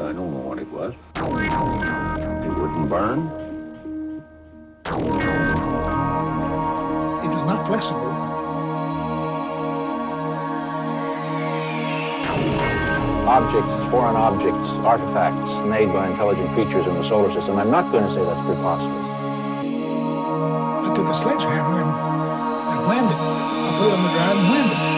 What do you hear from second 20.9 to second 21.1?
took